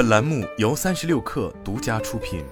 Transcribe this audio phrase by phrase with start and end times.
[0.00, 2.42] 本栏目由三十六氪独家出品。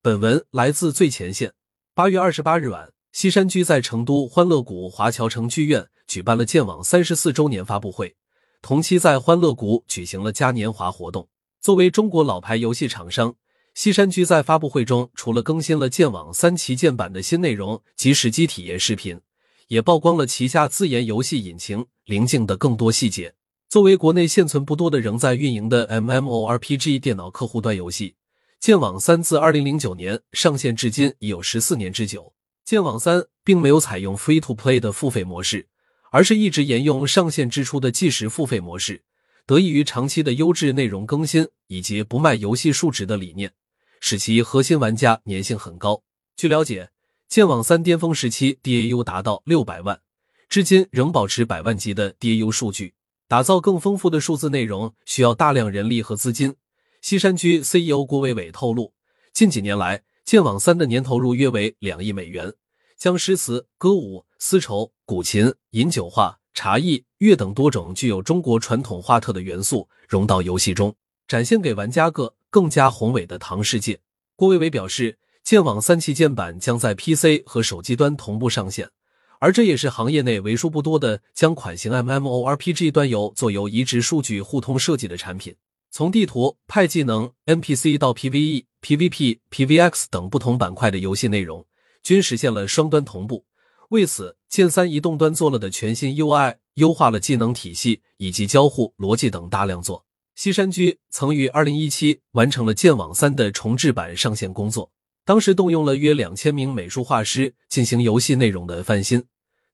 [0.00, 1.52] 本文来自最前线。
[1.94, 8.16] 八月二十八日晚，西山居在成都欢乐谷华侨城剧院举办了剑网三十四周年发布会，
[8.62, 11.28] 同期在欢乐谷举行了嘉年华活动。
[11.60, 13.36] 作为中国老牌游戏厂商，
[13.74, 19.20] 西山居在发布会中除了更新了剑网三旗舰版的新内容及实机体验视频。
[19.68, 23.34] 也曝光了旗下自研游戏引擎灵境的更多细节。
[23.68, 28.10] 作为国内现存不多的仍在运营的 MMORPG 电脑客户端游戏，
[28.60, 32.22] 《剑网三》自2009年上线至今已有十四年之久。
[32.64, 35.68] 《剑网三》并没有采用 Free to Play 的付费模式，
[36.10, 39.02] 而是一直沿用上线之初的计时付费模式。
[39.46, 43.52] 得益于长期的优质内容更新以及不卖游戏数值的理念，
[44.00, 46.02] 使其核心玩家粘性很高。
[46.36, 46.90] 据了解。
[47.32, 50.02] 剑网三巅峰时期 DAU 达到六百万，
[50.50, 52.92] 至今仍保持百万级的 DAU 数据。
[53.26, 56.54] 打造更丰富的数字内容需要大量人力和资金。
[57.00, 58.92] 西山居 CEO 郭伟伟透露，
[59.32, 62.52] 近几年来，剑网三的年投入约为两亿美元，
[62.98, 70.94] 将诗词、歌舞、丝绸、古琴、饮酒画、茶艺、乐等多种具有中国传统画特的元素融到游戏中，
[71.26, 73.98] 展现给玩家个更加宏伟的唐世界。
[74.36, 75.18] 郭伟伟表示。
[75.44, 78.88] 剑网三旗舰版将在 PC 和手机端同步上线，
[79.40, 85.54] 而这也是行业内为数不多的将款型 MMORPG 端游做由移植数据互通设计的产品。
[85.90, 91.66] 从地图、派技能、NPC 到 PVE、PVP、PVX 等不同板块的游戏内容，
[92.02, 93.44] 均实现了双端同步。
[93.90, 100.06] 为此，剑三移动端做了的全新 UI，优化了技能体系以及交互逻辑等大量做。
[100.34, 104.90] 西山居曾于2017完成了剑网三的重制版上线工作。
[105.24, 109.24] 当时动用了约两千名美术画师进行游戏内容的翻新，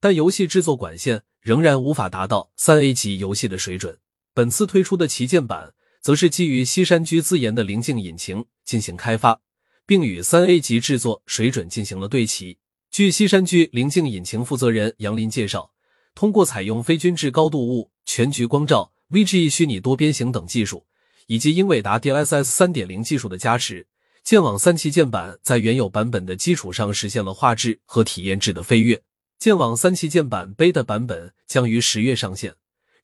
[0.00, 3.96] 但游戏制作管线仍然无法达到三 A 级游戏的水准。
[4.34, 9.40] 本次推出的旗舰版则是基于西山居自研的灵境引擎进行开发，
[9.86, 12.58] 并与三 A 级制作水准进行了对齐。
[12.90, 15.70] 据西山居灵境引擎负责人杨林介绍，
[16.14, 20.84] 通过采用非均质高度物、全局光照、VG 虚拟多边形等技术，
[21.28, 23.86] 以及英伟达 DLSS 三点零技术的加持。
[24.26, 29.00] 剑网三旗舰版在原有版本的基础上实现了画质和体验质的飞跃。
[29.38, 32.52] 剑网三旗舰版 beta 版本将于十月上线，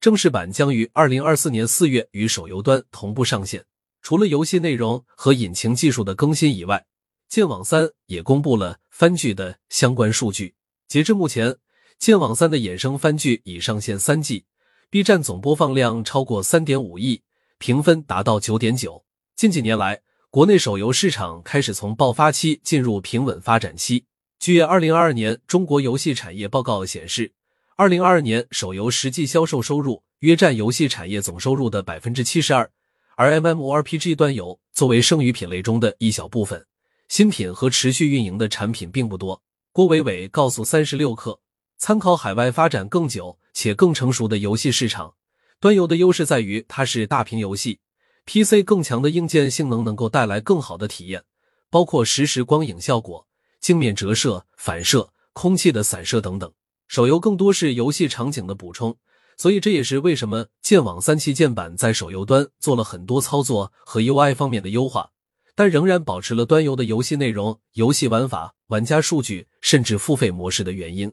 [0.00, 3.64] 正式版将于二零二四年四月与手游端同步上线。
[4.00, 6.84] 除了游戏内容和引擎技术的更新以外，
[7.28, 10.56] 剑网三也公布了番剧的相关数据。
[10.88, 11.54] 截至目前，
[12.00, 14.44] 剑网三的衍生番剧已上线三季
[14.90, 17.22] ，B 站总播放量超过三点五亿，
[17.58, 19.04] 评分达到九点九。
[19.36, 24.06] 近几年来，国内手游市场开始从爆发期进入平稳发展期。
[24.38, 27.30] 据二零二二年中国游戏产业报告显示，
[27.76, 32.70] 二零二二年手游实际销售收入约占游戏产业总收入的百分之七十二，
[33.14, 36.64] 而 MMORPG 端游作为剩余品类中的一小部分，
[37.08, 39.42] 新品和持续运营的产品并不多。
[39.70, 41.40] 郭伟伟告诉三十六氪，
[41.76, 45.12] 参考海外发展更久且更成熟的游戏市场，
[45.60, 47.80] 端游的优势在于它是大屏游戏。
[48.24, 51.24] PC 更强的硬件性能能够带来更好的体验，
[51.68, 53.26] 包括实时光影效果、
[53.60, 56.52] 镜面折射、反射、空气的散射等等。
[56.86, 58.96] 手游更多是游戏场景的补充，
[59.36, 65.10] 所以这也是为什么剑网三旗舰版在手游端做了很多操作和 UI 方面的优化，
[65.54, 71.12] 但仍然保持了端游的游戏内容、游戏玩法、玩家数据甚至付费模式的原因。